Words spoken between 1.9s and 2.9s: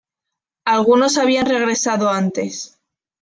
antes.